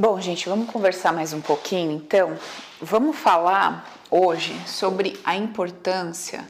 [0.00, 2.38] Bom, gente, vamos conversar mais um pouquinho então.
[2.80, 6.46] Vamos falar hoje sobre a importância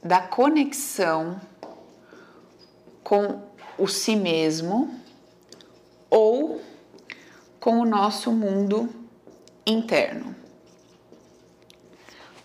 [0.00, 1.40] da conexão
[3.02, 3.42] com
[3.76, 4.94] o si mesmo
[6.08, 6.62] ou
[7.58, 8.88] com o nosso mundo
[9.66, 10.36] interno.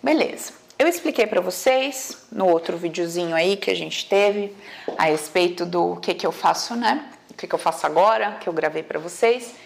[0.02, 0.54] Beleza.
[0.80, 4.52] Eu expliquei para vocês no outro videozinho aí que a gente teve
[4.98, 7.08] a respeito do que que eu faço, né?
[7.30, 9.62] O que que eu faço agora, que eu gravei para vocês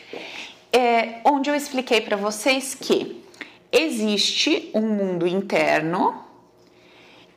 [0.72, 3.24] é, onde eu expliquei para vocês que
[3.72, 6.24] existe um mundo interno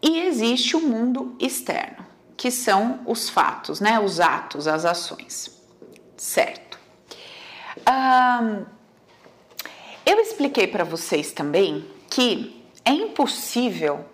[0.02, 4.00] e existe um mundo externo, que são os fatos, né?
[4.00, 5.50] Os atos, as ações,
[6.16, 6.70] certo?
[10.06, 14.04] eu expliquei para vocês também que é impossível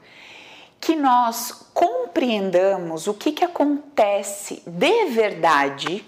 [0.80, 6.05] que nós compreendamos o que, que acontece de verdade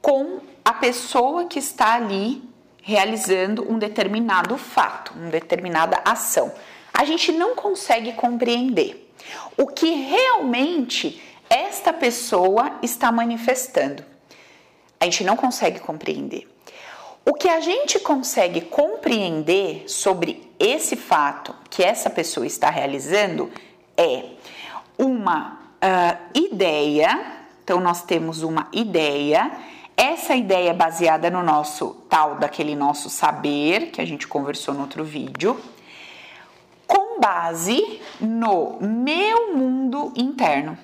[0.00, 2.42] com a pessoa que está ali
[2.82, 6.52] realizando um determinado fato, uma determinada ação.
[6.92, 9.10] A gente não consegue compreender
[9.56, 14.04] o que realmente esta pessoa está manifestando.
[15.00, 16.46] A gente não consegue compreender.
[17.24, 23.50] O que a gente consegue compreender sobre esse fato que essa pessoa está realizando
[23.96, 24.32] é
[24.98, 27.38] uma uh, ideia.
[27.64, 29.50] Então, nós temos uma ideia
[29.98, 35.02] essa ideia baseada no nosso tal daquele nosso saber que a gente conversou no outro
[35.02, 35.60] vídeo,
[36.86, 40.78] com base no meu mundo interno.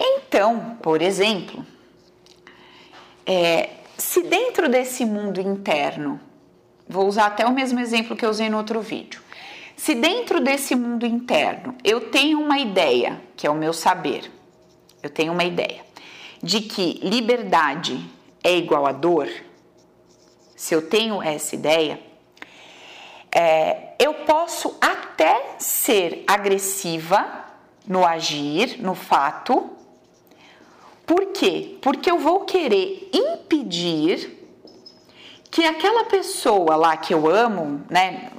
[0.00, 1.64] Então, por exemplo,
[3.26, 6.18] é, se dentro desse mundo interno,
[6.88, 9.20] vou usar até o mesmo exemplo que eu usei no outro vídeo.
[9.76, 14.30] Se dentro desse mundo interno eu tenho uma ideia, que é o meu saber,
[15.02, 15.84] eu tenho uma ideia
[16.44, 17.98] de que liberdade
[18.42, 19.28] é igual a dor,
[20.54, 21.98] se eu tenho essa ideia,
[23.34, 27.46] é, eu posso até ser agressiva
[27.86, 29.70] no agir, no fato.
[31.06, 31.78] Por quê?
[31.80, 34.38] Porque eu vou querer impedir
[35.50, 38.30] que aquela pessoa lá que eu amo, né,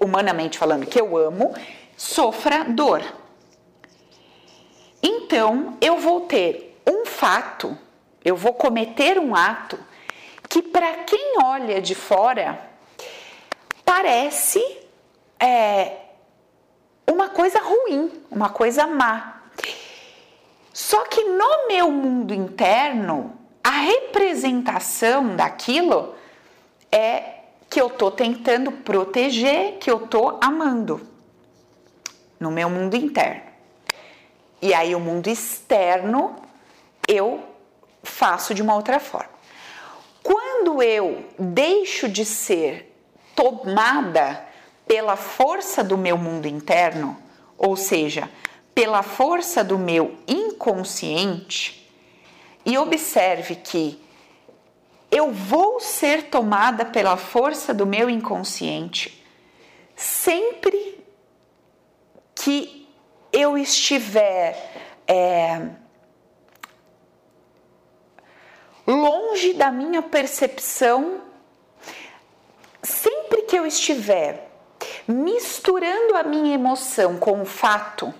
[0.00, 1.54] humanamente falando, que eu amo,
[1.96, 3.02] sofra dor.
[5.00, 7.76] Então, eu vou ter um fato,
[8.24, 9.78] eu vou cometer um ato
[10.48, 12.60] que, para quem olha de fora,
[13.84, 14.60] parece
[15.40, 15.96] é,
[17.06, 19.42] uma coisa ruim, uma coisa má.
[20.72, 26.14] Só que no meu mundo interno, a representação daquilo
[26.92, 31.00] é que eu tô tentando proteger, que eu tô amando
[32.38, 33.42] no meu mundo interno.
[34.60, 36.36] E aí o mundo externo
[37.06, 37.44] eu
[38.02, 39.30] faço de uma outra forma.
[40.22, 42.94] Quando eu deixo de ser
[43.34, 44.44] tomada
[44.86, 47.16] pela força do meu mundo interno,
[47.56, 48.30] ou seja,
[48.74, 51.90] pela força do meu inconsciente,
[52.64, 54.02] e observe que
[55.10, 59.24] eu vou ser tomada pela força do meu inconsciente
[59.96, 61.00] sempre
[62.34, 62.86] que
[63.32, 65.68] eu estiver é,
[68.86, 71.20] longe da minha percepção,
[72.82, 74.50] sempre que eu estiver
[75.08, 78.12] misturando a minha emoção com o fato,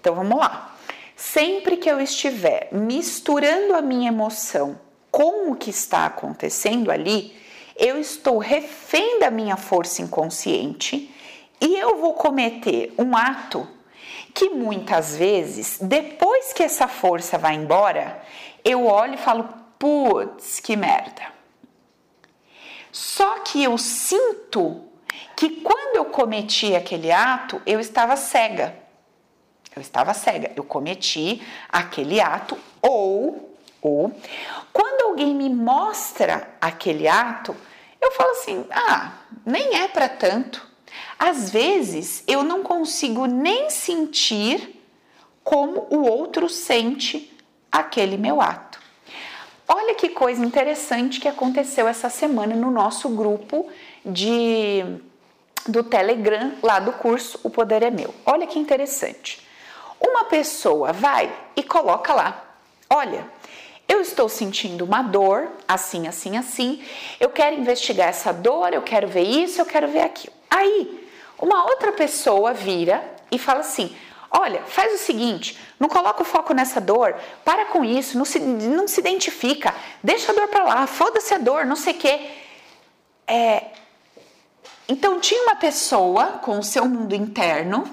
[0.00, 0.76] então vamos lá.
[1.16, 4.78] Sempre que eu estiver misturando a minha emoção
[5.10, 7.36] com o que está acontecendo ali,
[7.76, 11.14] eu estou refém da minha força inconsciente
[11.60, 13.68] e eu vou cometer um ato
[14.34, 18.20] que muitas vezes, depois que essa força vai embora,
[18.64, 19.48] eu olho e falo:
[19.82, 21.22] putz, que merda.
[22.92, 24.84] Só que eu sinto
[25.34, 28.76] que quando eu cometi aquele ato, eu estava cega.
[29.74, 30.52] Eu estava cega.
[30.54, 33.48] Eu cometi aquele ato ou
[33.80, 34.12] ou
[34.72, 37.56] quando alguém me mostra aquele ato,
[38.00, 39.14] eu falo assim: "Ah,
[39.44, 40.64] nem é para tanto".
[41.18, 44.80] Às vezes eu não consigo nem sentir
[45.42, 47.36] como o outro sente
[47.72, 48.81] aquele meu ato.
[49.68, 53.68] Olha que coisa interessante que aconteceu essa semana no nosso grupo
[54.04, 54.84] de
[55.66, 58.12] do Telegram lá do curso O Poder é Meu.
[58.26, 59.40] Olha que interessante.
[60.00, 62.44] Uma pessoa vai e coloca lá:
[62.90, 63.24] "Olha,
[63.88, 66.82] eu estou sentindo uma dor, assim, assim, assim.
[67.20, 70.34] Eu quero investigar essa dor, eu quero ver isso, eu quero ver aquilo".
[70.50, 71.08] Aí,
[71.38, 73.94] uma outra pessoa vira e fala assim:
[74.34, 77.14] Olha, faz o seguinte, não coloca o foco nessa dor,
[77.44, 81.38] para com isso, não se, não se identifica, deixa a dor para lá, foda-se a
[81.38, 82.30] dor, não sei o quê.
[83.26, 83.66] É,
[84.88, 87.84] então tinha uma pessoa com o seu mundo interno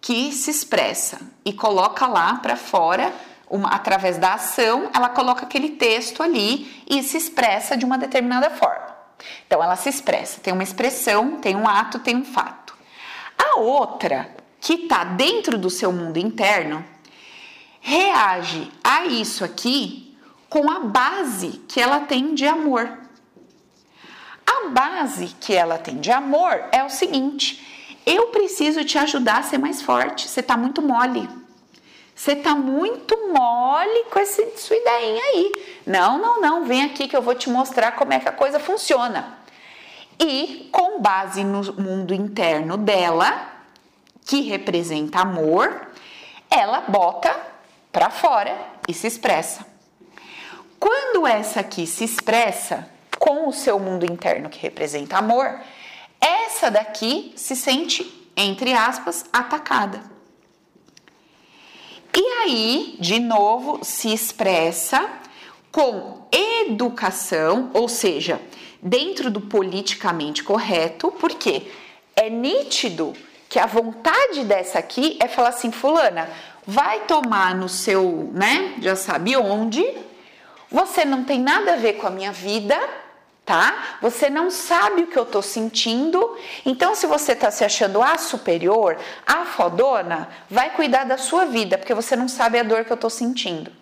[0.00, 3.14] que se expressa e coloca lá para fora,
[3.48, 8.50] uma, através da ação, ela coloca aquele texto ali e se expressa de uma determinada
[8.50, 8.96] forma.
[9.46, 12.74] Então ela se expressa, tem uma expressão, tem um ato, tem um fato.
[13.38, 16.84] A outra que está dentro do seu mundo interno
[17.80, 20.14] reage a isso aqui
[20.48, 22.98] com a base que ela tem de amor.
[24.46, 27.66] A base que ela tem de amor é o seguinte:
[28.04, 30.28] eu preciso te ajudar a ser mais forte.
[30.28, 31.28] Você está muito mole.
[32.14, 35.52] Você está muito mole com esse, sua ideinha aí.
[35.86, 36.64] Não, não, não.
[36.66, 39.38] Vem aqui que eu vou te mostrar como é que a coisa funciona.
[40.18, 43.59] E com base no mundo interno dela,
[44.30, 45.88] que representa amor,
[46.48, 47.36] ela bota
[47.90, 48.56] para fora
[48.86, 49.66] e se expressa.
[50.78, 52.88] Quando essa aqui se expressa
[53.18, 55.58] com o seu mundo interno que representa amor,
[56.20, 60.00] essa daqui se sente, entre aspas, atacada.
[62.16, 65.10] E aí, de novo, se expressa
[65.72, 68.40] com educação, ou seja,
[68.80, 71.66] dentro do politicamente correto, porque
[72.14, 73.12] é nítido
[73.50, 76.30] que a vontade dessa aqui é falar assim, fulana,
[76.64, 79.84] vai tomar no seu, né, já sabe onde,
[80.70, 82.78] você não tem nada a ver com a minha vida,
[83.44, 83.98] tá?
[84.00, 88.16] Você não sabe o que eu tô sentindo, então se você tá se achando a
[88.18, 92.92] superior, a fodona, vai cuidar da sua vida, porque você não sabe a dor que
[92.92, 93.72] eu tô sentindo,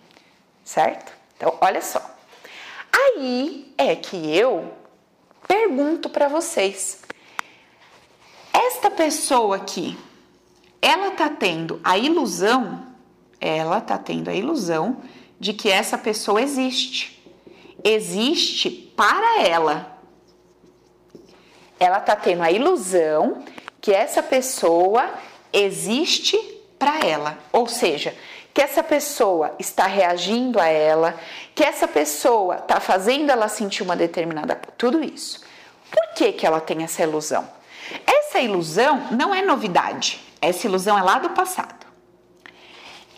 [0.65, 1.13] certo?
[1.37, 2.01] Então, olha só.
[2.91, 4.73] Aí é que eu
[5.47, 7.01] pergunto para vocês,
[8.79, 9.97] esta pessoa aqui,
[10.81, 12.87] ela tá tendo a ilusão,
[13.41, 15.01] ela tá tendo a ilusão
[15.37, 17.21] de que essa pessoa existe.
[17.83, 19.99] Existe para ela.
[21.77, 23.43] Ela tá tendo a ilusão
[23.81, 25.13] que essa pessoa
[25.51, 26.37] existe
[26.77, 27.37] para ela.
[27.51, 28.15] Ou seja,
[28.53, 31.19] que essa pessoa está reagindo a ela,
[31.53, 34.55] que essa pessoa está fazendo ela sentir uma determinada.
[34.77, 35.41] Tudo isso.
[35.91, 37.58] Por que, que ela tem essa ilusão?
[38.29, 41.87] Essa ilusão não é novidade, essa ilusão é lá do passado.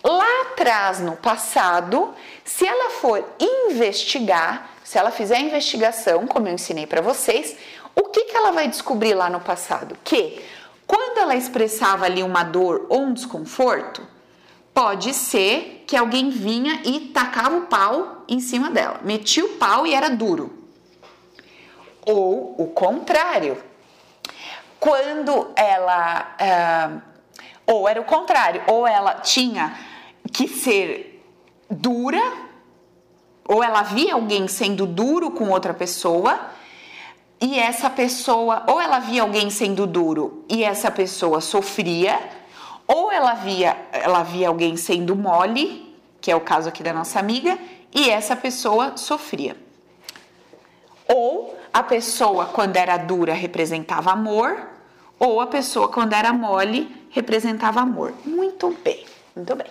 [0.02, 2.14] Lá atrás, no passado,
[2.46, 7.58] se ela for investigar, se ela fizer a investigação, como eu ensinei para vocês,
[7.94, 9.98] o que, que ela vai descobrir lá no passado?
[10.02, 10.42] Que
[10.88, 14.08] quando ela expressava ali uma dor ou um desconforto,
[14.74, 19.86] pode ser que alguém vinha e tacava o pau em cima dela, metia o pau
[19.86, 20.70] e era duro.
[22.06, 23.71] Ou o contrário,
[24.82, 26.36] quando ela.
[26.42, 27.02] Uh,
[27.68, 29.78] ou era o contrário, ou ela tinha
[30.34, 31.24] que ser
[31.70, 32.20] dura,
[33.48, 36.50] ou ela via alguém sendo duro com outra pessoa,
[37.40, 42.20] e essa pessoa, ou ela via alguém sendo duro e essa pessoa sofria,
[42.88, 47.20] ou ela via, ela via alguém sendo mole, que é o caso aqui da nossa
[47.20, 47.58] amiga,
[47.94, 49.56] e essa pessoa sofria.
[51.08, 54.71] Ou a pessoa, quando era dura, representava amor,
[55.22, 58.12] ou a pessoa, quando era mole, representava amor.
[58.26, 59.68] Muito bem, muito bem.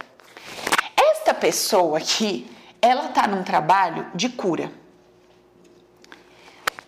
[0.96, 2.48] Esta pessoa aqui,
[2.80, 4.70] ela está num trabalho de cura.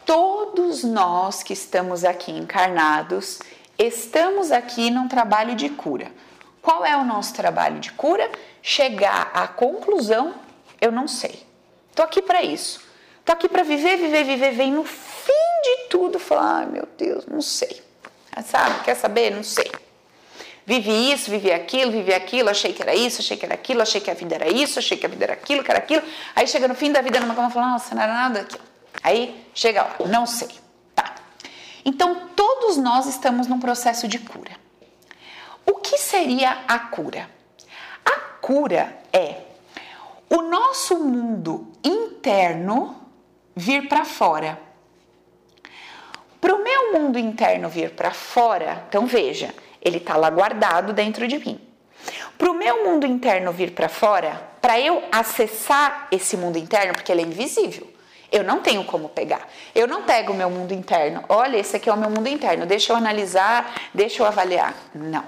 [0.06, 3.40] Todos nós que estamos aqui encarnados,
[3.76, 6.12] estamos aqui num trabalho de cura.
[6.62, 8.30] Qual é o nosso trabalho de cura?
[8.62, 10.36] Chegar à conclusão,
[10.80, 11.44] eu não sei.
[11.96, 12.80] Tô aqui para isso.
[13.24, 15.32] Tô aqui para viver, viver, viver, vem no fim
[15.64, 17.90] de tudo falar, ai meu Deus, não sei.
[18.44, 18.84] Sabe?
[18.84, 19.30] Quer saber?
[19.30, 19.70] Não sei.
[20.64, 24.00] Vivi isso, vivi aquilo, vivi aquilo, achei que era isso, achei que era aquilo, achei
[24.00, 26.02] que a vida era isso, achei que a vida era aquilo, que era aquilo.
[26.36, 28.62] Aí chega no fim da vida numa cama e fala, nossa, não era nada daquilo.
[29.02, 30.50] Aí chega lá, não sei.
[30.94, 31.16] Tá.
[31.84, 34.52] Então todos nós estamos num processo de cura.
[35.66, 37.28] O que seria a cura?
[38.04, 39.40] A cura é
[40.30, 42.96] o nosso mundo interno
[43.54, 44.58] vir para fora
[46.42, 51.28] para o meu mundo interno vir para fora, então veja, ele está lá guardado dentro
[51.28, 51.60] de mim.
[52.36, 57.12] Para o meu mundo interno vir para fora, para eu acessar esse mundo interno, porque
[57.12, 57.86] ele é invisível,
[58.32, 59.48] eu não tenho como pegar.
[59.72, 61.22] Eu não pego o meu mundo interno.
[61.28, 62.66] Olha, esse aqui é o meu mundo interno.
[62.66, 64.74] Deixa eu analisar, deixa eu avaliar.
[64.94, 65.24] Não.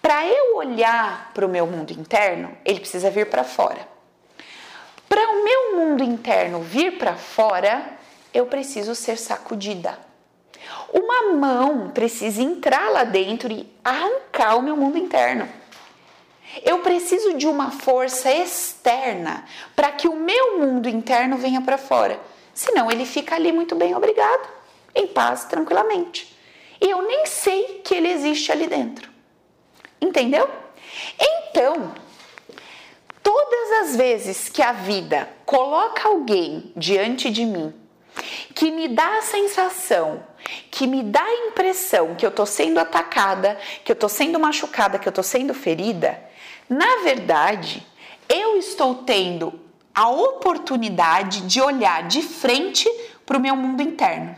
[0.00, 3.88] Para eu olhar para o meu mundo interno, ele precisa vir para fora.
[5.08, 7.82] Para o meu mundo interno vir para fora,
[8.32, 10.09] eu preciso ser sacudida.
[10.92, 15.48] Uma mão precisa entrar lá dentro e arrancar o meu mundo interno.
[16.64, 19.44] Eu preciso de uma força externa
[19.76, 22.20] para que o meu mundo interno venha para fora.
[22.52, 24.48] Senão ele fica ali muito bem, obrigado,
[24.94, 26.36] em paz, tranquilamente.
[26.80, 29.08] E eu nem sei que ele existe ali dentro.
[30.00, 30.48] Entendeu?
[31.18, 31.92] Então,
[33.22, 37.72] todas as vezes que a vida coloca alguém diante de mim
[38.54, 40.22] que me dá a sensação,
[40.70, 44.98] que me dá a impressão que eu tô sendo atacada, que eu tô sendo machucada,
[44.98, 46.20] que eu tô sendo ferida,
[46.68, 47.86] na verdade,
[48.28, 49.58] eu estou tendo
[49.94, 52.88] a oportunidade de olhar de frente
[53.26, 54.36] para o meu mundo interno.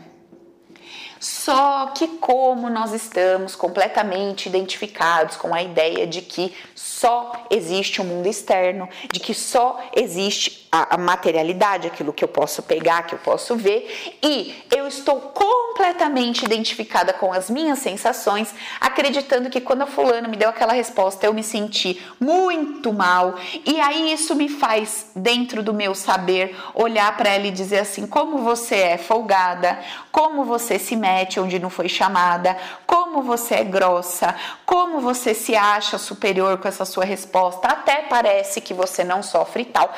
[1.23, 8.03] Só que, como nós estamos completamente identificados com a ideia de que só existe o
[8.03, 13.03] um mundo externo, de que só existe a, a, materialidade, aquilo que eu posso pegar,
[13.03, 19.61] que eu posso ver, e eu estou completamente identificada com as minhas sensações, acreditando que
[19.61, 24.35] quando a fulana me deu aquela resposta, eu me senti muito mal, e aí isso
[24.35, 28.97] me faz, dentro do meu saber, olhar para ela e dizer assim: como você é
[28.97, 29.79] folgada,
[30.13, 32.55] como você se mete onde não foi chamada,
[32.85, 38.61] como você é grossa, como você se acha superior com essa sua resposta, até parece
[38.61, 39.91] que você não sofre e tal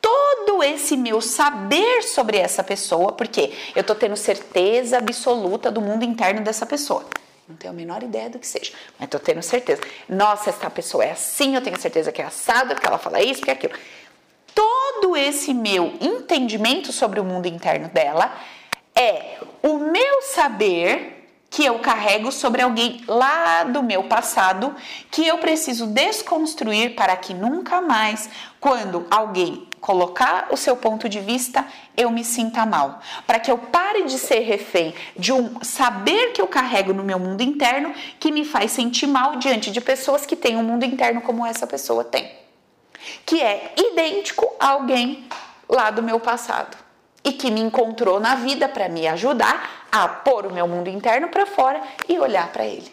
[0.00, 6.04] todo esse meu saber sobre essa pessoa, porque eu tô tendo certeza absoluta do mundo
[6.04, 7.04] interno dessa pessoa.
[7.48, 9.82] Não tenho a menor ideia do que seja, mas tô tendo certeza.
[10.08, 13.40] Nossa, essa pessoa é assim, eu tenho certeza que é assada, porque ela fala isso,
[13.40, 13.74] porque é aquilo.
[14.54, 18.32] Todo esse meu entendimento sobre o mundo interno dela
[18.96, 21.16] é o meu saber
[21.50, 24.74] que eu carrego sobre alguém lá do meu passado
[25.10, 31.20] que eu preciso desconstruir para que nunca mais, quando alguém colocar o seu ponto de
[31.20, 31.64] vista,
[31.96, 33.00] eu me sinta mal.
[33.26, 37.18] Para que eu pare de ser refém de um saber que eu carrego no meu
[37.18, 41.20] mundo interno que me faz sentir mal diante de pessoas que têm um mundo interno
[41.20, 42.30] como essa pessoa tem.
[43.24, 45.24] Que é idêntico a alguém
[45.68, 46.85] lá do meu passado
[47.26, 51.28] e que me encontrou na vida para me ajudar a pôr o meu mundo interno
[51.28, 52.90] para fora e olhar para ele.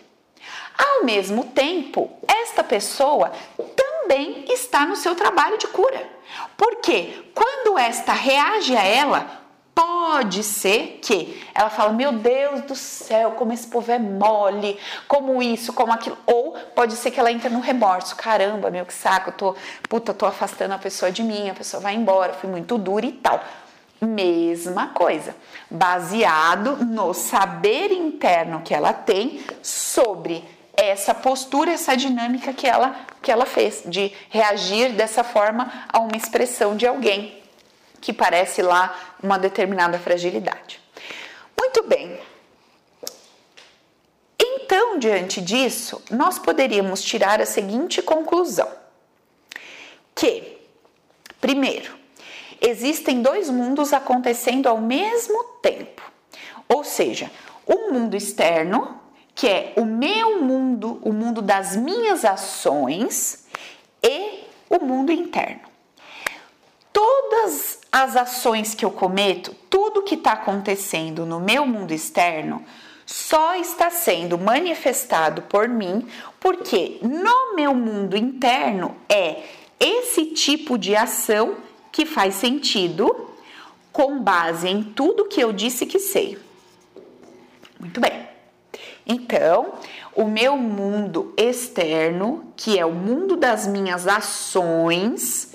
[0.76, 3.32] Ao mesmo tempo, esta pessoa
[3.76, 6.10] também está no seu trabalho de cura.
[6.58, 9.44] Porque quando esta reage a ela,
[9.76, 15.44] pode ser que ela fala: Meu Deus do céu, como esse povo é mole, como
[15.44, 16.18] isso, como aquilo.
[16.26, 19.56] Ou pode ser que ela entre no remorso: Caramba, meu que saco, eu tô,
[19.88, 23.12] puta, tô afastando a pessoa de mim, a pessoa vai embora, fui muito dura e
[23.12, 23.40] tal.
[24.04, 25.36] Mesma coisa,
[25.70, 30.44] baseado no saber interno que ela tem sobre
[30.76, 36.18] essa postura, essa dinâmica que ela, que ela fez, de reagir dessa forma a uma
[36.18, 37.42] expressão de alguém
[38.02, 40.82] que parece lá uma determinada fragilidade.
[41.58, 42.20] Muito bem.
[44.38, 48.70] Então, diante disso, nós poderíamos tirar a seguinte conclusão:
[50.14, 50.58] que,
[51.40, 52.03] primeiro,
[52.64, 56.02] existem dois mundos acontecendo ao mesmo tempo.
[56.68, 57.30] Ou seja,
[57.66, 59.00] o mundo externo,
[59.36, 63.44] que é o meu mundo, o mundo das minhas ações,
[64.04, 65.62] e o mundo interno.
[66.92, 72.64] Todas as ações que eu cometo, tudo que está acontecendo no meu mundo externo,
[73.06, 76.08] só está sendo manifestado por mim
[76.40, 79.44] porque no meu mundo interno é
[79.80, 81.58] esse tipo de ação
[81.94, 83.30] que faz sentido
[83.94, 86.38] com base em tudo que eu disse que sei.
[87.80, 88.28] Muito bem.
[89.06, 89.74] Então,
[90.16, 95.54] o meu mundo externo, que é o mundo das minhas ações,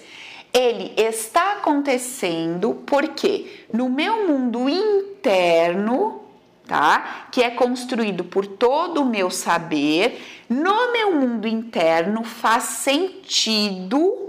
[0.53, 6.23] ele está acontecendo porque no meu mundo interno,
[6.69, 7.27] tá?
[7.33, 14.29] Que é construído por todo o meu saber, no meu mundo interno faz sentido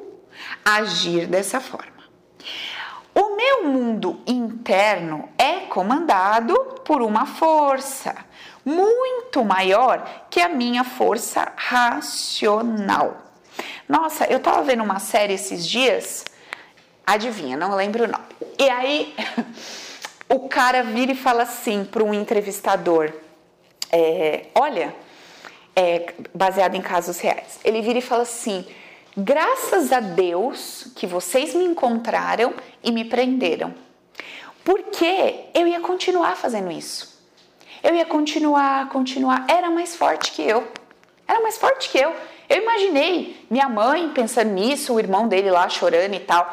[0.66, 1.99] agir dessa forma.
[3.20, 8.16] O meu mundo interno é comandado por uma força
[8.64, 13.18] muito maior que a minha força racional.
[13.90, 16.24] Nossa, eu tava vendo uma série esses dias,
[17.06, 18.24] adivinha, não lembro o nome.
[18.58, 19.14] E aí
[20.30, 23.12] o cara vira e fala assim para um entrevistador:
[23.92, 24.96] é, Olha,
[25.76, 28.66] é, baseado em casos reais, ele vira e fala assim
[29.18, 33.74] Graças a Deus que vocês me encontraram e me prenderam.
[34.63, 37.20] Porque eu ia continuar fazendo isso.
[37.82, 39.46] Eu ia continuar, continuar.
[39.48, 40.68] Era mais forte que eu.
[41.28, 42.13] Era mais forte que eu.
[42.48, 46.51] Eu imaginei minha mãe pensando nisso, o irmão dele lá chorando e tal.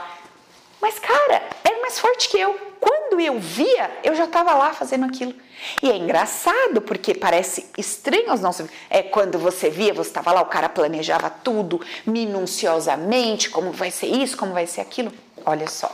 [0.80, 2.65] Mas, cara, era mais forte que eu.
[2.80, 5.34] Quando eu via, eu já estava lá fazendo aquilo.
[5.82, 8.68] E é engraçado porque parece estranho aos nossos.
[8.90, 14.06] É quando você via, você estava lá, o cara planejava tudo minuciosamente, como vai ser
[14.06, 15.12] isso, como vai ser aquilo.
[15.44, 15.90] Olha só.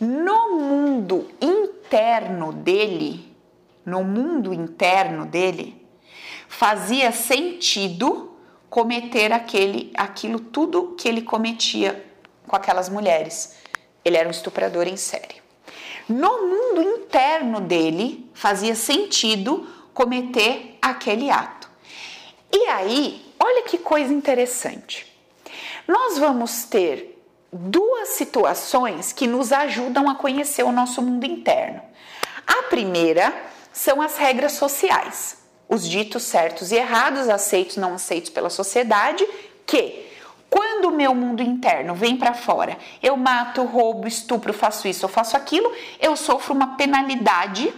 [0.00, 3.34] No mundo interno dele,
[3.84, 5.86] no mundo interno dele,
[6.48, 8.34] fazia sentido
[8.68, 12.04] cometer aquele, aquilo tudo que ele cometia
[12.46, 13.56] com aquelas mulheres.
[14.04, 15.39] Ele era um estuprador em série.
[16.10, 19.64] No mundo interno dele, fazia sentido
[19.94, 21.70] cometer aquele ato.
[22.52, 25.06] E aí, olha que coisa interessante.
[25.86, 27.16] Nós vamos ter
[27.52, 31.80] duas situações que nos ajudam a conhecer o nosso mundo interno.
[32.44, 33.32] A primeira
[33.72, 35.38] são as regras sociais,
[35.68, 39.24] os ditos certos e errados, aceitos não aceitos pela sociedade,
[39.64, 40.09] que
[40.50, 45.08] quando o meu mundo interno vem para fora, eu mato, roubo, estupro, faço isso, eu
[45.08, 47.72] faço aquilo, eu sofro uma penalidade,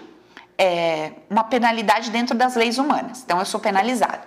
[0.57, 3.23] é, uma penalidade dentro das leis humanas.
[3.23, 4.23] Então eu sou penalizado.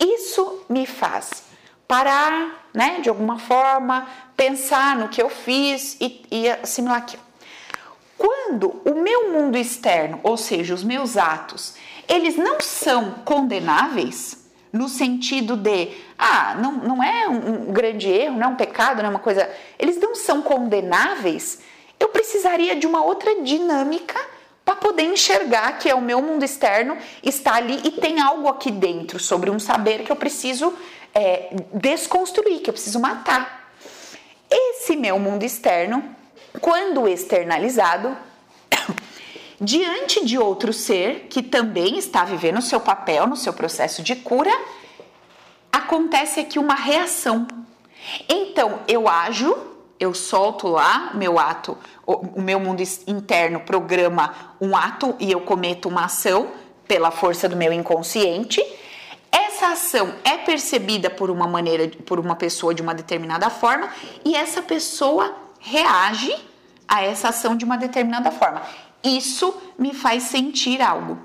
[0.00, 1.52] Isso me faz
[1.86, 7.22] parar, né, de alguma forma, pensar no que eu fiz e, e assimilar aquilo.
[8.16, 11.74] Quando o meu mundo externo, ou seja, os meus atos,
[12.08, 15.90] eles não são condenáveis, no sentido de,
[16.24, 19.50] ah, não, não é um, grande erro, não é um pecado, não é uma coisa.
[19.76, 21.58] Eles não são condenáveis,
[21.98, 24.20] eu precisaria de uma outra dinâmica
[24.64, 28.70] para poder enxergar que é o meu mundo externo está ali e tem algo aqui
[28.70, 30.72] dentro sobre um saber que eu preciso
[31.12, 33.72] é, desconstruir, que eu preciso matar.
[34.48, 36.04] Esse meu mundo externo,
[36.60, 38.16] quando externalizado,
[39.60, 44.14] diante de outro ser que também está vivendo o seu papel no seu processo de
[44.14, 44.52] cura,
[45.72, 47.46] acontece aqui uma reação.
[48.28, 49.56] Então, eu ajo,
[49.98, 55.88] eu solto lá meu ato, o, meu mundo interno programa um ato e eu cometo
[55.88, 56.50] uma ação
[56.86, 58.62] pela força do meu inconsciente.
[59.30, 63.88] Essa ação é percebida por uma maneira, por uma pessoa de uma determinada forma
[64.24, 66.34] e essa pessoa reage
[66.86, 68.60] a essa ação de uma determinada forma.
[69.02, 71.18] Isso me faz sentir algo.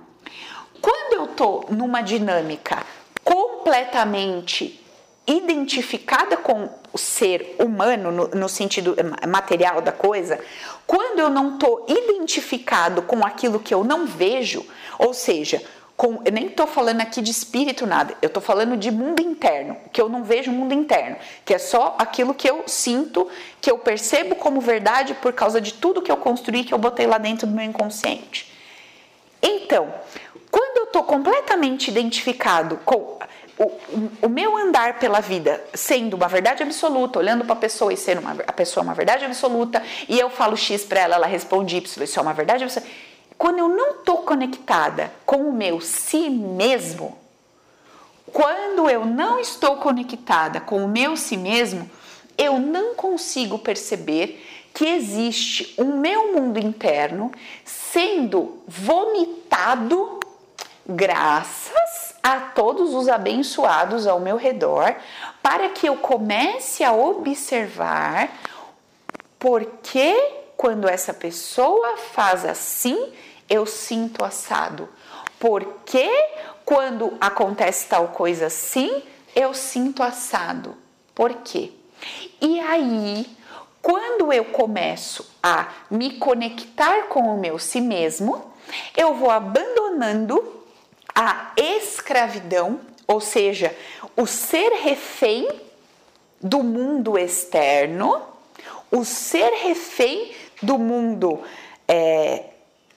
[0.80, 2.86] Quando eu tô numa dinâmica
[3.28, 4.80] completamente
[5.28, 8.96] identificada com o ser humano no, no, sentido
[9.28, 10.40] material da coisa,
[10.86, 14.66] quando eu não estou identificado com aquilo que eu não vejo,
[14.98, 15.62] ou seja,
[15.98, 19.76] com, eu nem estou falando aqui de espírito nada, eu estou falando de mundo interno,
[19.92, 23.28] que eu não vejo mundo interno, que é só aquilo que eu sinto,
[23.60, 27.06] que eu percebo como verdade por causa de tudo que eu construí, que eu botei
[27.06, 28.56] lá dentro do meu inconsciente.
[29.42, 29.94] Então,
[30.98, 33.20] estou completamente identificado com
[33.60, 33.72] o,
[34.24, 38.22] o, meu andar pela vida sendo uma verdade absoluta, olhando para a pessoa e sendo
[38.22, 42.04] uma, a pessoa uma verdade absoluta, e eu falo X para ela, ela responde Y,
[42.04, 42.92] isso é uma verdade absoluta
[43.38, 47.16] quando eu não estou conectada com o meu si mesmo,
[48.34, 51.88] quando eu não estou conectada com o meu si mesmo,
[52.36, 57.32] eu não consigo perceber que existe um meu mundo interno
[57.64, 60.17] sendo vomitado
[60.88, 64.96] graças a todos os abençoados ao meu redor,
[65.42, 68.30] para que eu comece a observar
[69.38, 70.14] por que
[70.56, 73.14] quando essa pessoa faz assim,
[73.50, 74.90] eu sinto assado.
[75.40, 76.10] Porque
[76.66, 79.04] quando acontece tal coisa assim,
[79.36, 80.76] eu sinto assado.
[81.14, 81.72] Por quê?
[82.42, 83.26] E aí,
[83.82, 88.52] quando eu começo a me conectar com o meu si mesmo,
[88.96, 90.57] eu vou abandonando
[91.20, 93.76] a escravidão, ou seja,
[94.16, 95.50] o ser refém
[96.40, 98.22] do mundo externo,
[98.92, 101.42] o ser refém do mundo
[101.88, 102.44] é,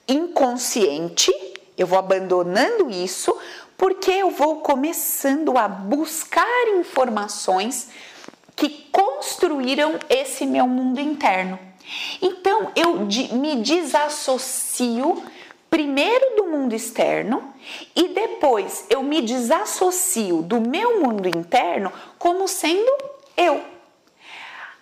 [0.07, 1.33] inconsciente,
[1.75, 3.35] eu vou abandonando isso
[3.75, 7.89] porque eu vou começando a buscar informações
[8.55, 11.57] que construíram esse meu mundo interno.
[12.21, 12.97] Então eu
[13.35, 15.23] me desassocio
[15.71, 17.51] primeiro do mundo externo
[17.95, 22.91] e depois eu me desassocio do meu mundo interno como sendo
[23.35, 23.63] eu.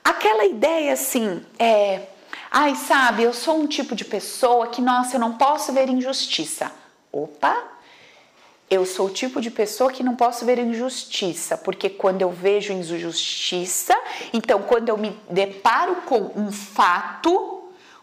[0.04, 2.08] Aquela ideia assim, é
[2.52, 6.72] Ai, sabe, eu sou um tipo de pessoa que, nossa, eu não posso ver injustiça.
[7.12, 7.56] Opa!
[8.68, 12.74] Eu sou o tipo de pessoa que não posso ver injustiça, porque quando eu vejo
[12.74, 13.96] injustiça,
[14.34, 17.59] então quando eu me deparo com um fato,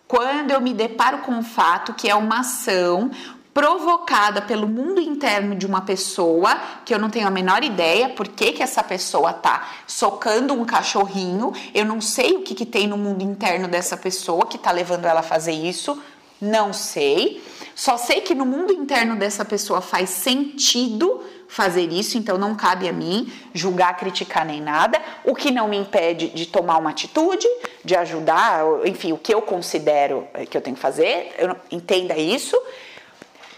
[0.09, 3.11] quando eu me deparo com um fato que é uma ação
[3.57, 8.29] provocada pelo mundo interno de uma pessoa, que eu não tenho a menor ideia por
[8.29, 12.87] que, que essa pessoa tá socando um cachorrinho, eu não sei o que, que tem
[12.87, 15.99] no mundo interno dessa pessoa que tá levando ela a fazer isso.
[16.39, 17.43] Não sei.
[17.75, 22.89] Só sei que no mundo interno dessa pessoa faz sentido fazer isso, então não cabe
[22.89, 27.47] a mim julgar, criticar nem nada, o que não me impede de tomar uma atitude,
[27.85, 32.61] de ajudar, enfim, o que eu considero que eu tenho que fazer, eu, entenda isso,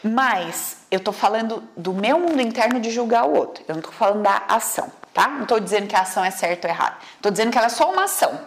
[0.03, 3.91] mas eu tô falando do meu mundo interno de julgar o outro, eu não tô
[3.91, 5.29] falando da ação, tá?
[5.29, 7.71] Não tô dizendo que a ação é certa ou errada, tô dizendo que ela é
[7.71, 8.39] só uma ação,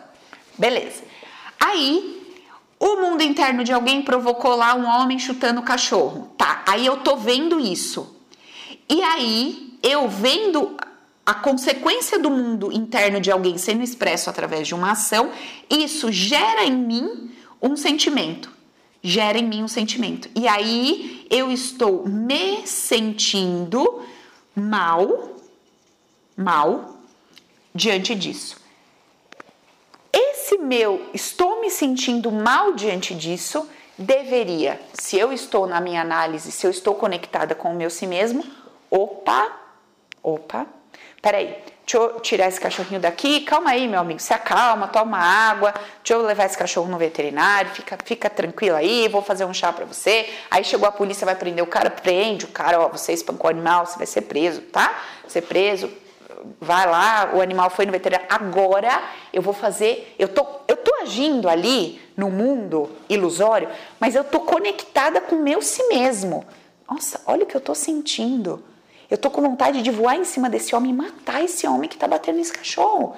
[0.57, 1.03] beleza.
[1.59, 2.21] Aí,
[2.79, 6.63] o mundo interno de alguém provocou lá um homem chutando o cachorro, tá?
[6.67, 8.20] Aí eu tô vendo isso,
[8.91, 10.75] e aí, eu vendo
[11.25, 15.31] a consequência do mundo interno de alguém sendo expresso através de uma ação,
[15.69, 18.51] isso gera em mim um sentimento.
[19.01, 20.29] Gera em mim um sentimento.
[20.35, 24.01] E aí eu estou me sentindo
[24.53, 25.37] mal,
[26.35, 26.97] mal
[27.73, 28.57] diante disso.
[30.11, 33.65] Esse meu estou me sentindo mal diante disso
[33.97, 38.07] deveria, se eu estou na minha análise, se eu estou conectada com o meu si
[38.07, 38.43] mesmo,
[38.93, 39.49] Opa,
[40.21, 40.67] opa,
[41.21, 45.73] peraí, deixa eu tirar esse cachorrinho daqui, calma aí, meu amigo, se acalma, toma água,
[46.03, 49.71] deixa eu levar esse cachorro no veterinário, fica, fica tranquilo aí, vou fazer um chá
[49.71, 50.29] pra você.
[50.51, 53.53] Aí chegou a polícia, vai prender o cara, prende o cara, ó, você espancou o
[53.53, 54.93] animal, você vai ser preso, tá?
[55.25, 55.89] Ser preso,
[56.59, 58.27] vai lá, o animal foi no veterinário.
[58.29, 59.01] Agora
[59.31, 63.69] eu vou fazer, eu tô, eu tô agindo ali no mundo ilusório,
[64.01, 66.45] mas eu tô conectada com o meu si mesmo.
[66.89, 68.61] Nossa, olha o que eu tô sentindo.
[69.11, 71.97] Eu tô com vontade de voar em cima desse homem e matar esse homem que
[71.97, 73.13] tá batendo nesse cachorro.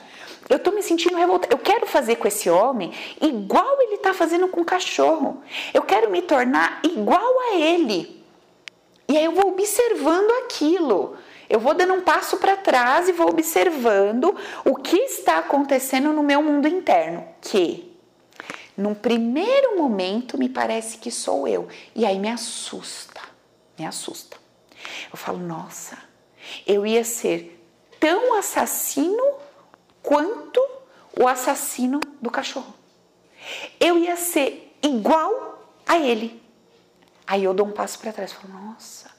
[0.50, 1.54] Eu tô me sentindo revoltada.
[1.54, 5.44] Eu quero fazer com esse homem igual ele tá fazendo com o cachorro.
[5.72, 8.26] Eu quero me tornar igual a ele.
[9.08, 11.16] E aí eu vou observando aquilo.
[11.48, 16.24] Eu vou dando um passo para trás e vou observando o que está acontecendo no
[16.24, 17.96] meu mundo interno, que
[18.76, 23.22] num primeiro momento me parece que sou eu, e aí me assusta,
[23.78, 24.43] me assusta.
[25.12, 25.98] Eu falo, nossa,
[26.66, 27.60] eu ia ser
[28.00, 29.38] tão assassino
[30.02, 30.62] quanto
[31.20, 32.74] o assassino do cachorro.
[33.80, 36.42] Eu ia ser igual a ele.
[37.26, 39.10] Aí eu dou um passo para trás e falo, nossa,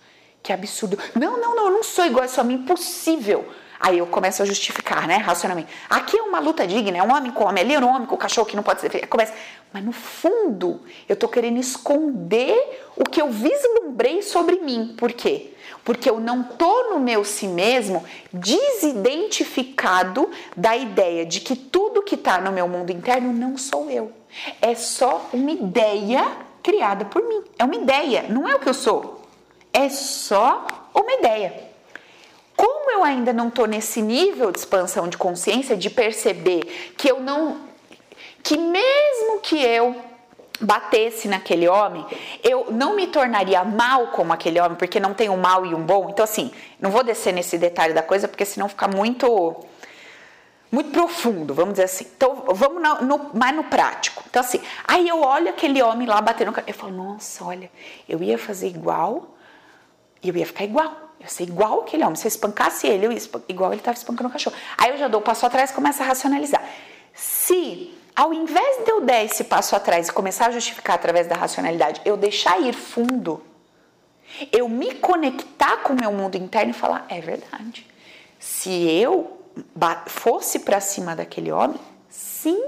[0.42, 0.98] que absurdo.
[1.14, 3.50] Não, não, não, eu não sou igual a esse homem, impossível.
[3.78, 5.68] Aí eu começo a justificar, né, racionalmente.
[5.90, 8.16] Aqui é uma luta digna, é um homem com homem, ali é um homem com
[8.16, 9.06] cachorro que não pode ser.
[9.06, 9.34] Começa.
[9.72, 12.56] Mas no fundo, eu tô querendo esconder
[12.96, 14.94] o que eu vislumbrei sobre mim.
[14.96, 15.52] Por quê?
[15.82, 22.16] Porque eu não tô no meu si mesmo desidentificado da ideia de que tudo que
[22.16, 24.12] tá no meu mundo interno não sou eu.
[24.62, 26.24] É só uma ideia
[26.62, 27.42] criada por mim.
[27.58, 29.22] É uma ideia, não é o que eu sou.
[29.72, 31.63] É só uma ideia.
[32.56, 37.20] Como eu ainda não estou nesse nível de expansão de consciência, de perceber que eu
[37.20, 37.60] não.
[38.42, 39.96] que mesmo que eu
[40.60, 42.06] batesse naquele homem,
[42.42, 45.82] eu não me tornaria mal como aquele homem, porque não tem um mal e um
[45.82, 46.08] bom.
[46.10, 49.66] Então, assim, não vou descer nesse detalhe da coisa, porque senão fica muito
[50.74, 52.06] muito profundo, vamos dizer assim.
[52.16, 54.24] Então, vamos no, no, mais no prático.
[54.28, 57.70] Então, assim, aí eu olho aquele homem lá batendo, eu falo, nossa, olha,
[58.08, 59.36] eu ia fazer igual
[60.20, 61.03] e eu ia ficar igual.
[61.24, 62.16] Eu sei igual aquele homem.
[62.16, 64.54] Se eu espancasse ele, eu ia igual ele estava espancando o cachorro.
[64.76, 66.62] Aí eu já dou o passo atrás e começo a racionalizar.
[67.14, 71.34] Se ao invés de eu dar esse passo atrás e começar a justificar através da
[71.34, 73.42] racionalidade, eu deixar ir fundo,
[74.52, 77.86] eu me conectar com o meu mundo interno e falar: é verdade.
[78.38, 79.40] Se eu
[80.06, 82.62] fosse para cima daquele homem, sim,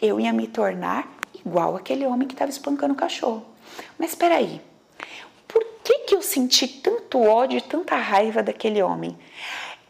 [0.00, 3.44] eu ia me tornar igual aquele homem que estava espancando o cachorro.
[3.98, 4.69] Mas espera aí
[5.82, 9.18] que, que eu senti tanto ódio e tanta raiva daquele homem?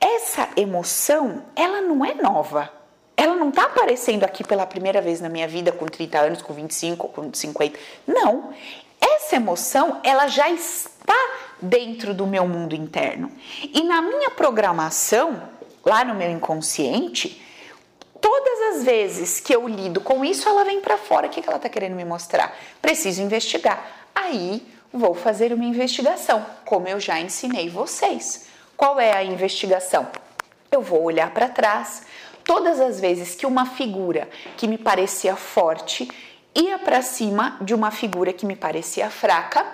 [0.01, 2.73] Essa emoção, ela não é nova.
[3.17, 6.55] Ela não está aparecendo aqui pela primeira vez na minha vida com 30 anos, com
[6.55, 7.79] 25, com 50.
[8.07, 8.55] Não.
[8.99, 11.17] Essa emoção, ela já está
[11.61, 13.31] dentro do meu mundo interno.
[13.63, 15.43] E na minha programação,
[15.85, 17.45] lá no meu inconsciente,
[18.21, 21.27] todas as vezes que eu lido com isso, ela vem para fora.
[21.27, 22.57] O que ela está querendo me mostrar?
[22.81, 24.09] Preciso investigar.
[24.15, 28.47] Aí vou fazer uma investigação, como eu já ensinei vocês.
[28.77, 30.09] Qual é a investigação?
[30.71, 32.03] Eu vou olhar para trás.
[32.45, 36.09] Todas as vezes que uma figura que me parecia forte
[36.55, 39.65] ia para cima de uma figura que me parecia fraca,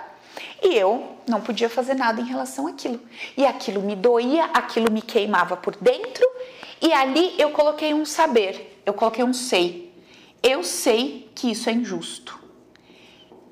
[0.61, 2.99] e eu não podia fazer nada em relação àquilo.
[3.35, 6.27] E aquilo me doía, aquilo me queimava por dentro,
[6.81, 9.91] e ali eu coloquei um saber, eu coloquei um sei.
[10.43, 12.39] Eu sei que isso é injusto.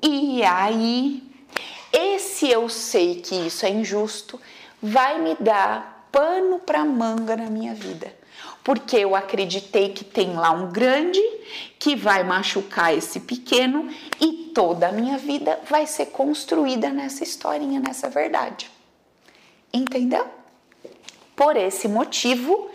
[0.00, 1.25] E aí
[1.92, 4.40] esse eu sei que isso é injusto
[4.82, 8.14] vai me dar pano para manga na minha vida.
[8.66, 11.22] porque eu acreditei que tem lá um grande
[11.78, 13.88] que vai machucar esse pequeno
[14.20, 18.68] e toda a minha vida vai ser construída nessa historinha, nessa verdade.
[19.72, 20.26] Entendeu?
[21.36, 22.68] Por esse motivo,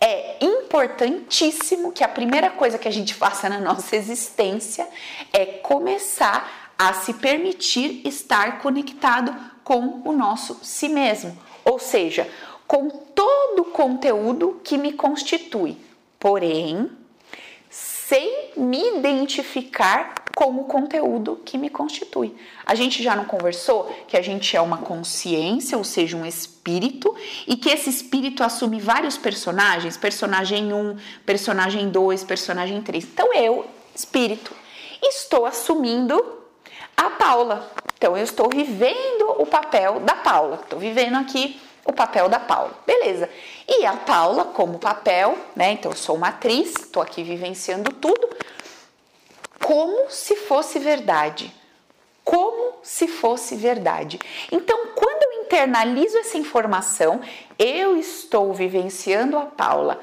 [0.00, 4.88] é importantíssimo que a primeira coisa que a gente faça na nossa existência
[5.32, 12.28] é começar a se permitir estar conectado com o nosso si mesmo, ou seja,
[12.66, 15.76] com todo o conteúdo que me constitui,
[16.18, 16.90] porém,
[17.68, 22.34] sem me identificar com o conteúdo que me constitui.
[22.66, 27.14] A gente já não conversou que a gente é uma consciência, ou seja, um espírito,
[27.46, 33.04] e que esse espírito assume vários personagens, personagem 1, personagem 2, personagem 3.
[33.04, 34.52] Então eu, espírito,
[35.02, 36.41] estou assumindo
[37.06, 37.70] a Paula.
[37.96, 40.60] Então eu estou vivendo o papel da Paula.
[40.62, 42.72] Estou vivendo aqui o papel da Paula.
[42.86, 43.28] Beleza.
[43.68, 45.72] E a Paula, como papel, né?
[45.72, 48.28] Então eu sou uma atriz, estou aqui vivenciando tudo
[49.62, 51.54] como se fosse verdade.
[52.24, 54.18] Como se fosse verdade.
[54.50, 57.20] Então, quando eu internalizo essa informação,
[57.58, 60.00] eu estou vivenciando a Paula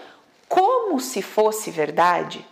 [0.47, 2.45] como se fosse verdade.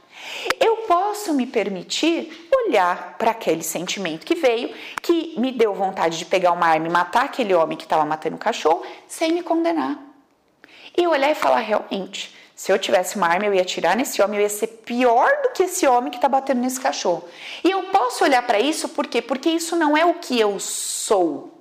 [0.60, 6.26] Eu posso me permitir olhar para aquele sentimento que veio, que me deu vontade de
[6.26, 9.98] pegar uma arma e matar aquele homem que estava matando o cachorro, sem me condenar.
[10.96, 14.40] E olhar e falar: realmente, se eu tivesse uma arma, eu ia atirar nesse homem,
[14.40, 17.24] eu ia ser pior do que esse homem que está batendo nesse cachorro.
[17.64, 19.22] E eu posso olhar para isso por quê?
[19.22, 21.58] Porque isso não é o que eu sou.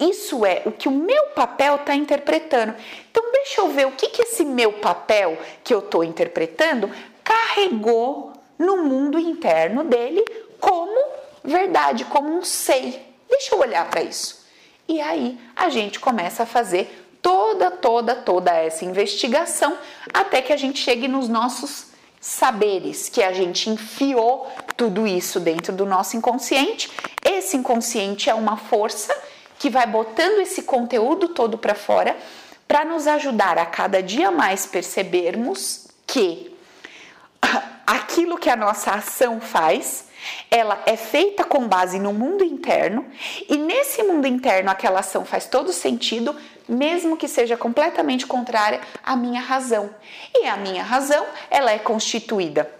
[0.00, 2.74] Isso é o que o meu papel está interpretando.
[3.10, 6.90] Então, deixa eu ver o que, que esse meu papel que eu estou interpretando
[7.30, 10.24] carregou no mundo interno dele
[10.58, 10.98] como
[11.44, 13.00] verdade, como um sei.
[13.28, 14.44] Deixa eu olhar para isso.
[14.88, 19.78] E aí a gente começa a fazer toda, toda, toda essa investigação
[20.12, 21.86] até que a gente chegue nos nossos
[22.20, 26.90] saberes, que a gente enfiou tudo isso dentro do nosso inconsciente.
[27.24, 29.16] Esse inconsciente é uma força
[29.56, 32.16] que vai botando esse conteúdo todo para fora
[32.66, 36.50] para nos ajudar a cada dia mais percebermos que
[37.86, 40.10] aquilo que a nossa ação faz
[40.50, 43.06] ela é feita com base no mundo interno
[43.48, 46.36] e nesse mundo interno aquela ação faz todo sentido,
[46.68, 49.90] mesmo que seja completamente contrária à minha razão.
[50.34, 52.70] E a minha razão, ela é constituída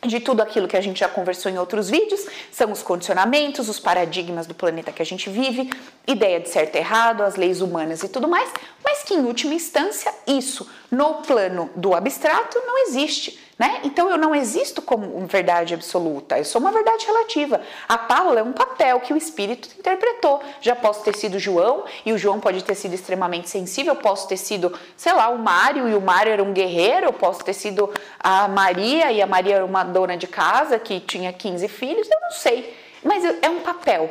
[0.00, 3.80] de tudo aquilo que a gente já conversou em outros vídeos, são os condicionamentos, os
[3.80, 5.68] paradigmas do planeta que a gente vive,
[6.06, 8.48] ideia de certo e errado, as leis humanas e tudo mais,
[8.84, 13.47] mas que em última instância isso no plano do abstrato não existe.
[13.58, 13.80] Né?
[13.82, 17.60] Então eu não existo como verdade absoluta, eu sou uma verdade relativa.
[17.88, 20.40] A Paula é um papel que o espírito interpretou.
[20.60, 24.28] Já posso ter sido João e o João pode ter sido extremamente sensível, eu posso
[24.28, 27.52] ter sido, sei lá, o Mário e o Mário era um guerreiro, eu posso ter
[27.52, 32.08] sido a Maria e a Maria era uma dona de casa que tinha 15 filhos,
[32.08, 34.08] eu não sei, mas é um papel.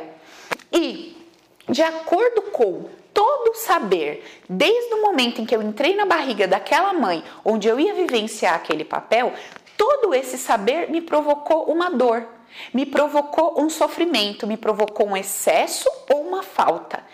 [0.70, 1.16] E
[1.66, 2.84] de acordo com
[3.18, 7.66] todo o saber, desde o momento em que eu entrei na barriga daquela mãe, onde
[7.66, 9.32] eu ia vivenciar aquele papel,
[9.76, 12.24] todo esse saber me provocou uma dor,
[12.72, 17.04] me provocou um sofrimento, me provocou um excesso ou uma falta.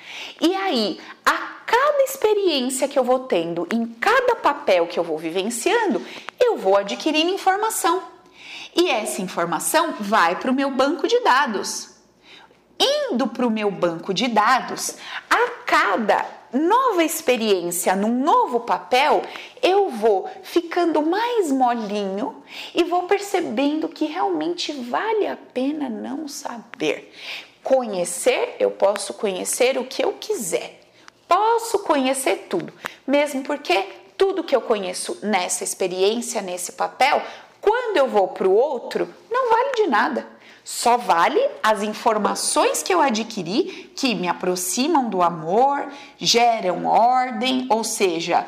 [0.42, 5.16] E aí, a cada experiência que eu vou tendo, em cada papel que eu vou
[5.16, 6.02] vivenciando,
[6.38, 8.02] eu vou adquirindo informação.
[8.76, 11.93] E essa informação vai para o meu banco de dados
[12.78, 14.96] indo para o meu banco de dados,
[15.30, 19.22] a cada nova experiência, num novo papel,
[19.60, 22.42] eu vou ficando mais molinho
[22.74, 27.12] e vou percebendo que realmente vale a pena não saber.
[27.62, 30.80] Conhecer, eu posso conhecer o que eu quiser.
[31.26, 32.72] Posso conhecer tudo,
[33.06, 33.82] mesmo porque
[34.16, 37.20] tudo que eu conheço nessa experiência, nesse papel,
[37.60, 40.26] quando eu vou para o outro, não vale de nada.
[40.64, 47.84] Só vale as informações que eu adquiri que me aproximam do amor, geram ordem, ou
[47.84, 48.46] seja,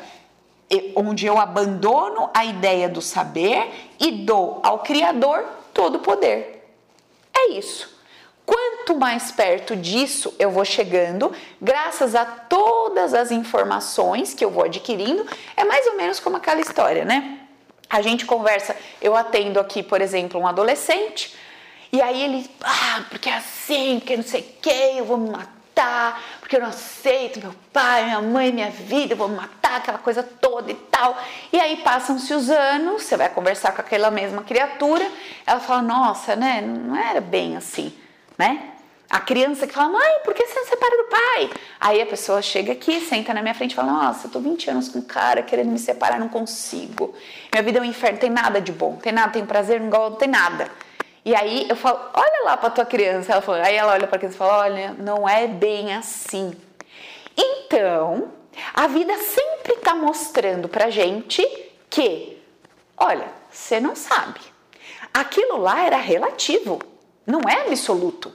[0.95, 6.67] onde eu abandono a ideia do saber e dou ao Criador todo o poder.
[7.35, 7.95] É isso.
[8.47, 14.63] Quanto mais perto disso eu vou chegando, graças a todas as informações que eu vou
[14.63, 15.23] adquirindo,
[15.55, 17.41] é mais ou menos como aquela história, né?
[17.87, 21.35] A gente conversa, eu atendo aqui, por exemplo, um adolescente
[21.91, 25.29] e aí ele, ah, porque é assim, porque não sei o que, eu vou me
[25.29, 29.77] matar, porque eu não aceito meu pai, minha mãe, minha vida, eu vou me matar,
[29.77, 31.17] aquela coisa toda e tal.
[31.51, 35.09] E aí passam-se os anos, você vai conversar com aquela mesma criatura,
[35.45, 37.93] ela fala, nossa, né, não era bem assim,
[38.37, 38.71] né?
[39.09, 41.49] A criança que fala, mãe, por que você não separa do pai?
[41.79, 44.69] Aí a pessoa chega aqui, senta na minha frente e fala, nossa, eu tô 20
[44.69, 47.15] anos com um cara querendo me separar, não consigo.
[47.49, 50.27] Minha vida é um inferno, tem nada de bom, tem nada, tem prazer, não tem
[50.27, 50.69] nada.
[51.27, 53.33] E aí eu falo, olha lá pra tua criança.
[53.33, 56.55] Ela fala, aí ela olha pra criança e fala, olha, não é bem assim.
[57.35, 58.31] Então,
[58.73, 61.45] a vida sempre tá mostrando pra gente
[61.89, 62.41] que,
[62.95, 64.39] olha, você não sabe.
[65.13, 66.79] Aquilo lá era relativo,
[67.25, 68.33] não é absoluto.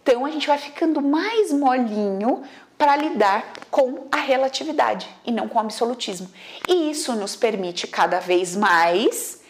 [0.00, 2.44] Então a gente vai ficando mais molinho
[2.78, 6.30] para lidar com a relatividade e não com o absolutismo.
[6.68, 9.40] E isso nos permite cada vez mais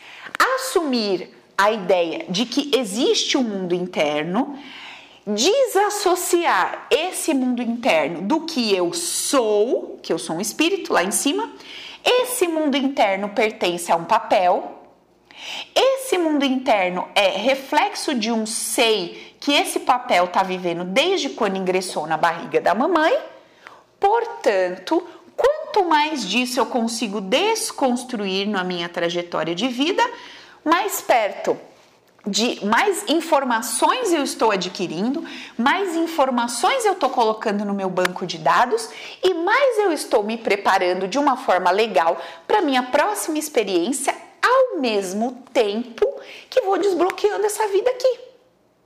[0.56, 4.56] assumir a ideia de que existe um mundo interno,
[5.26, 11.10] desassociar esse mundo interno do que eu sou, que eu sou um espírito lá em
[11.10, 11.50] cima.
[12.04, 14.78] Esse mundo interno pertence a um papel.
[15.74, 21.56] Esse mundo interno é reflexo de um sei que esse papel está vivendo desde quando
[21.56, 23.18] ingressou na barriga da mamãe.
[23.98, 25.04] Portanto,
[25.36, 30.02] quanto mais disso eu consigo desconstruir na minha trajetória de vida,
[30.68, 31.58] mais perto
[32.26, 35.24] de mais informações eu estou adquirindo,
[35.56, 38.90] mais informações eu estou colocando no meu banco de dados
[39.22, 44.80] e mais eu estou me preparando de uma forma legal para minha próxima experiência, ao
[44.80, 46.06] mesmo tempo
[46.50, 48.28] que vou desbloqueando essa vida aqui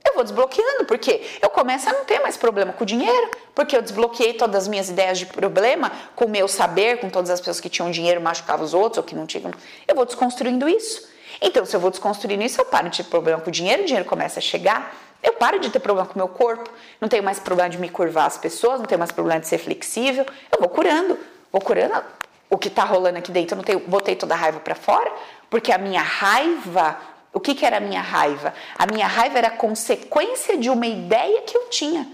[0.05, 3.75] eu vou desbloqueando, porque eu começo a não ter mais problema com o dinheiro, porque
[3.75, 7.39] eu desbloqueei todas as minhas ideias de problema com o meu saber, com todas as
[7.39, 9.51] pessoas que tinham dinheiro machucavam os outros ou que não tinham.
[9.87, 11.12] Eu vou desconstruindo isso.
[11.41, 13.85] Então, se eu vou desconstruindo isso, eu paro de ter problema com o dinheiro, o
[13.85, 16.69] dinheiro começa a chegar, eu paro de ter problema com o meu corpo,
[16.99, 19.57] não tenho mais problema de me curvar as pessoas, não tenho mais problema de ser
[19.57, 21.17] flexível, eu vou curando,
[21.51, 22.03] vou curando
[22.49, 25.11] o que está rolando aqui dentro, eu não tenho, botei toda a raiva para fora,
[25.49, 26.97] porque a minha raiva
[27.33, 28.53] o que, que era a minha raiva?
[28.77, 32.07] A minha raiva era consequência de uma ideia que eu tinha.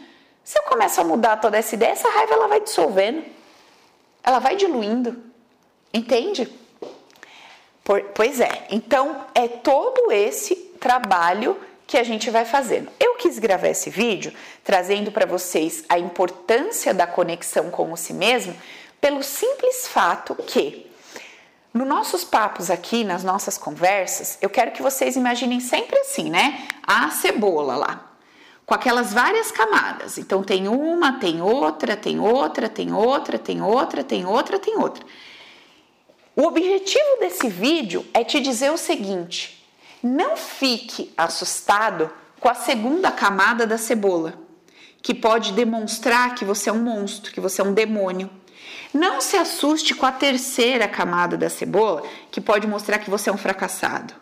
[0.45, 3.23] Se eu começo a mudar toda essa ideia, essa raiva ela vai dissolvendo,
[4.23, 5.21] ela vai diluindo,
[5.93, 6.49] entende?
[8.13, 12.91] Pois é, então é todo esse trabalho que a gente vai fazendo.
[12.99, 14.31] Eu quis gravar esse vídeo
[14.63, 18.55] trazendo para vocês a importância da conexão com o si mesmo,
[19.01, 20.85] pelo simples fato que
[21.73, 26.67] nos nossos papos aqui, nas nossas conversas, eu quero que vocês imaginem sempre assim, né?
[26.85, 28.11] A cebola lá,
[28.67, 30.19] com aquelas várias camadas.
[30.19, 35.03] Então tem uma, tem outra, tem outra, tem outra, tem outra, tem outra, tem outra.
[36.39, 39.61] O objetivo desse vídeo é te dizer o seguinte:
[40.01, 44.35] não fique assustado com a segunda camada da cebola,
[45.01, 48.29] que pode demonstrar que você é um monstro, que você é um demônio.
[48.93, 53.33] Não se assuste com a terceira camada da cebola, que pode mostrar que você é
[53.33, 54.13] um fracassado.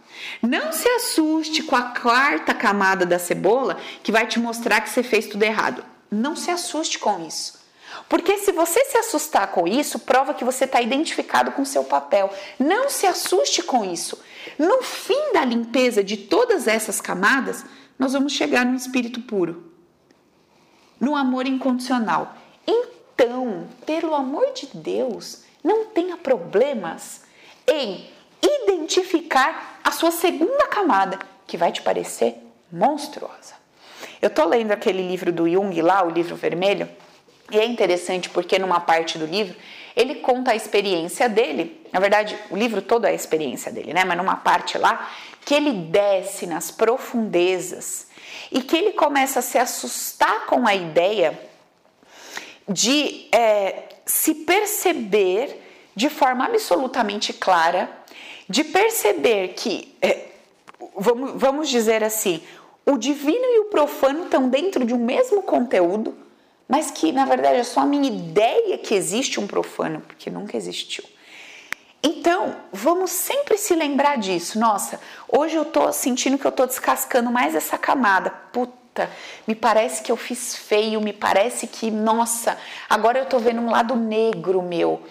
[0.42, 5.04] Não se assuste com a quarta camada da cebola, que vai te mostrar que você
[5.04, 5.86] fez tudo errado.
[6.10, 7.67] Não se assuste com isso.
[8.08, 12.34] Porque se você se assustar com isso, prova que você está identificado com seu papel.
[12.60, 14.20] Não se assuste com isso.
[14.58, 17.66] No fim da limpeza de todas essas camadas,
[17.98, 19.72] nós vamos chegar no espírito puro,
[21.00, 22.36] no amor incondicional.
[22.66, 27.24] Então, então, pelo amor de Deus, não tenha problemas
[27.66, 28.08] em
[28.40, 32.36] identificar a sua segunda camada, que vai te parecer
[32.72, 33.56] monstruosa.
[34.22, 36.88] Eu tô lendo aquele livro do Jung lá, o livro vermelho,
[37.52, 39.56] e é interessante porque numa parte do livro
[39.96, 41.82] ele conta a experiência dele.
[41.92, 44.06] Na verdade, o livro todo é a experiência dele, né?
[44.06, 45.10] Mas numa parte lá
[45.44, 48.08] que ele desce nas profundezas
[48.52, 51.40] e que ele começa a se assustar com a ideia
[52.68, 55.64] de é, se perceber
[55.96, 57.90] de forma absolutamente clara,
[58.48, 60.26] de perceber que, é,
[60.96, 62.44] vamos, vamos dizer assim,
[62.86, 66.16] o divino e o profano estão dentro de um mesmo conteúdo,
[66.68, 70.58] mas que na verdade é só a minha ideia que existe um profano, porque nunca
[70.58, 71.04] existiu.
[72.04, 74.60] Então, vamos sempre se lembrar disso.
[74.60, 78.30] Nossa, hoje eu tô sentindo que eu tô descascando mais essa camada.
[78.30, 79.10] Puta,
[79.48, 82.58] me parece que eu fiz feio, me parece que, nossa,
[82.90, 85.02] agora eu tô vendo um lado negro meu.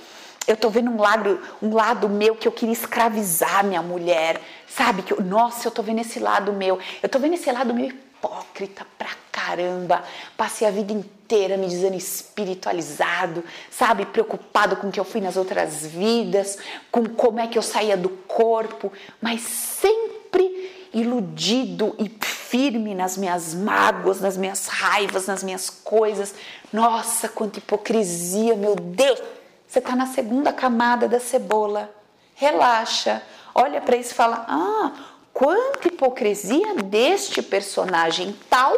[0.46, 5.02] Eu tô vendo um lado, um lado meu que eu queria escravizar minha mulher, sabe?
[5.02, 6.78] Que nossa, eu tô vendo esse lado meu.
[7.02, 10.04] Eu tô vendo esse lado meu hipócrita pra caramba.
[10.36, 11.15] Passei a vida inteira
[11.56, 14.06] me dizendo espiritualizado, sabe?
[14.06, 16.58] Preocupado com o que eu fui nas outras vidas,
[16.90, 23.54] com como é que eu saía do corpo, mas sempre iludido e firme nas minhas
[23.54, 26.34] mágoas, nas minhas raivas, nas minhas coisas.
[26.72, 29.20] Nossa, quanta hipocrisia, meu Deus!
[29.66, 31.90] Você está na segunda camada da cebola.
[32.34, 33.22] Relaxa,
[33.54, 34.92] olha para isso e fala: Ah,
[35.32, 38.74] quanta hipocrisia deste personagem tal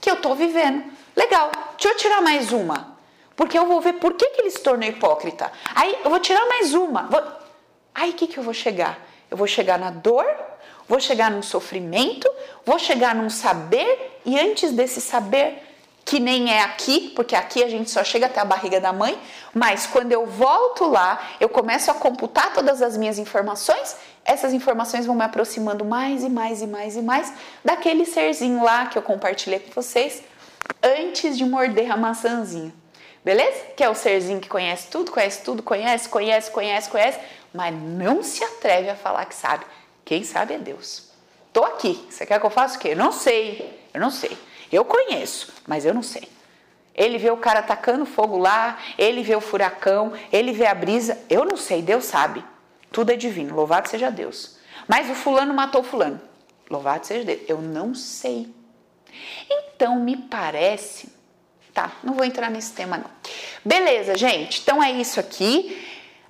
[0.00, 0.84] que eu tô vivendo.
[1.16, 2.98] Legal, deixa eu tirar mais uma.
[3.36, 5.50] Porque eu vou ver por que, que ele se tornou hipócrita.
[5.74, 7.04] Aí eu vou tirar mais uma.
[7.04, 7.22] Vou...
[7.94, 8.98] Aí o que, que eu vou chegar?
[9.30, 10.26] Eu vou chegar na dor,
[10.88, 12.28] vou chegar num sofrimento,
[12.66, 15.62] vou chegar num saber, e antes desse saber,
[16.04, 19.16] que nem é aqui, porque aqui a gente só chega até a barriga da mãe,
[19.54, 25.06] mas quando eu volto lá, eu começo a computar todas as minhas informações, essas informações
[25.06, 27.32] vão me aproximando mais e mais e mais e mais
[27.64, 30.22] daquele serzinho lá que eu compartilhei com vocês
[30.82, 32.72] antes de morder a maçãzinha.
[33.24, 33.66] Beleza?
[33.76, 37.20] Que é o serzinho que conhece tudo, conhece tudo, conhece, conhece, conhece, conhece,
[37.52, 39.64] mas não se atreve a falar que sabe.
[40.04, 41.10] Quem sabe é Deus.
[41.52, 42.06] Tô aqui.
[42.08, 42.88] Você quer que eu faça o quê?
[42.88, 43.80] Eu não sei.
[43.92, 44.36] Eu não sei.
[44.72, 46.28] Eu conheço, mas eu não sei.
[46.94, 51.18] Ele vê o cara atacando fogo lá, ele vê o furacão, ele vê a brisa.
[51.28, 52.44] Eu não sei, Deus sabe.
[52.90, 54.56] Tudo é divino, louvado seja Deus.
[54.88, 56.20] Mas o fulano matou o fulano.
[56.68, 57.40] Louvado seja Deus.
[57.48, 58.52] Eu não sei.
[59.48, 61.08] Então me parece.
[61.72, 63.10] Tá, não vou entrar nesse tema não.
[63.64, 64.60] Beleza, gente.
[64.60, 65.86] Então é isso aqui.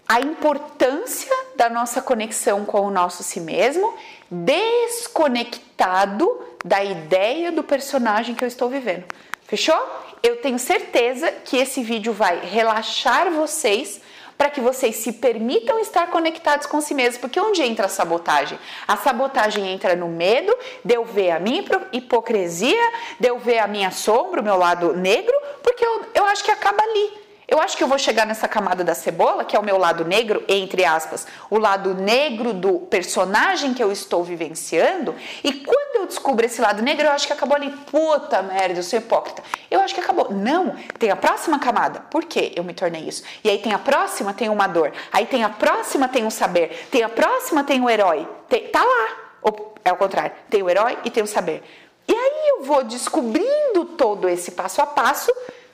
[0.08, 3.94] A importância da nossa conexão com o nosso si mesmo,
[4.30, 6.28] desconectado
[6.64, 9.04] da ideia do personagem que eu estou vivendo.
[9.44, 9.80] Fechou?
[10.22, 13.99] Eu tenho certeza que esse vídeo vai relaxar vocês
[14.40, 17.18] para que vocês se permitam estar conectados com si mesmos.
[17.18, 18.58] Porque onde entra a sabotagem?
[18.88, 21.62] A sabotagem entra no medo de eu ver a minha
[21.92, 26.42] hipocrisia, de eu ver a minha sombra, o meu lado negro, porque eu, eu acho
[26.42, 27.20] que acaba ali.
[27.46, 30.06] Eu acho que eu vou chegar nessa camada da cebola, que é o meu lado
[30.06, 35.14] negro, entre aspas, o lado negro do personagem que eu estou vivenciando,
[35.44, 35.79] e quando
[36.10, 37.70] descubro esse lado negro, eu acho que acabou ali.
[37.90, 39.42] Puta merda, eu sou hipócrita.
[39.70, 40.30] Eu acho que acabou.
[40.30, 42.00] Não, tem a próxima camada.
[42.10, 43.22] Por que eu me tornei isso?
[43.42, 44.92] E aí tem a próxima, tem uma dor.
[45.10, 46.88] Aí tem a próxima, tem um saber.
[46.90, 48.28] Tem a próxima, tem o um herói.
[48.48, 49.16] Tem, tá lá.
[49.40, 51.62] Ou é o contrário, tem o herói e tem o saber.
[52.06, 55.32] E aí eu vou descobrindo todo esse passo a passo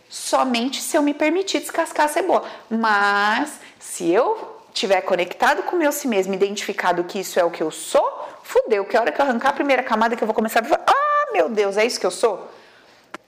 [0.09, 2.45] somente se eu me permitir descascar a cebola.
[2.71, 7.51] Mas se eu tiver conectado com o meu si mesmo, identificado que isso é o
[7.51, 8.07] que eu sou,
[8.47, 10.65] fudeu, que a hora que eu arrancar a primeira camada que eu vou começar a
[10.65, 12.49] falar, ah, meu Deus, é isso que eu sou?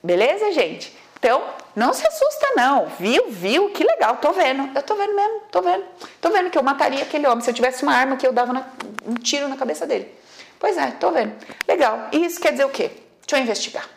[0.03, 0.97] Beleza, gente?
[1.19, 1.43] Então,
[1.75, 2.87] não se assusta não.
[2.99, 3.71] Viu, viu?
[3.71, 4.71] Que legal, tô vendo.
[4.75, 5.85] Eu tô vendo mesmo, tô vendo.
[6.21, 8.53] Tô vendo que eu mataria aquele homem se eu tivesse uma arma que eu dava
[8.53, 8.67] na,
[9.05, 10.15] um tiro na cabeça dele.
[10.61, 11.35] Pois é, tô vendo.
[11.67, 12.09] Legal.
[12.13, 12.93] E isso quer dizer o quê?
[13.27, 13.89] Deixa eu investigar.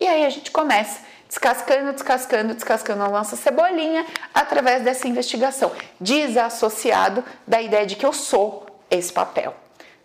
[0.00, 7.24] E aí a gente começa descascando, descascando, descascando a nossa cebolinha através dessa investigação, desassociado
[7.46, 9.54] da ideia de que eu sou esse papel.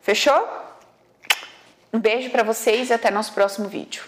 [0.05, 0.47] Fechou?
[1.91, 4.03] Um beijo para vocês e até nosso próximo vídeo.